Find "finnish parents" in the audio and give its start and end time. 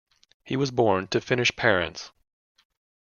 1.21-2.09